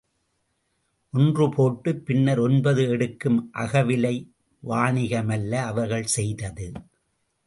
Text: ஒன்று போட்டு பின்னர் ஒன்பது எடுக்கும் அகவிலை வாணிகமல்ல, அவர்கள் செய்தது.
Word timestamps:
ஒன்று 1.13 1.49
போட்டு 1.49 1.95
பின்னர் 1.95 2.39
ஒன்பது 2.39 2.83
எடுக்கும் 2.89 3.51
அகவிலை 3.53 4.15
வாணிகமல்ல, 4.63 5.53
அவர்கள் 5.65 6.03
செய்தது. 6.03 6.71